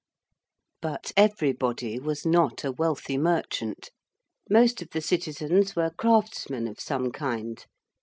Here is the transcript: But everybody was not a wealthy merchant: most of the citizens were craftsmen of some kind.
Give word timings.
But 0.81 1.11
everybody 1.15 1.99
was 1.99 2.25
not 2.25 2.63
a 2.63 2.71
wealthy 2.71 3.19
merchant: 3.19 3.91
most 4.49 4.81
of 4.81 4.89
the 4.89 5.01
citizens 5.01 5.75
were 5.75 5.91
craftsmen 5.91 6.67
of 6.67 6.79
some 6.79 7.11
kind. 7.11 7.63